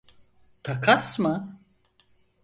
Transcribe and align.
Takas 0.63 1.19
mı? 1.19 1.57